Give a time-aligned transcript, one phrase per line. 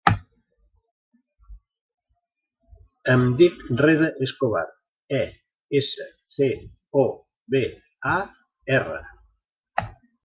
[3.15, 4.65] Em dic Reda Escobar:
[5.19, 5.23] e,
[5.81, 6.51] essa, ce,
[7.03, 7.05] o,
[7.57, 7.63] be,
[8.15, 8.17] a,
[8.81, 9.01] erra.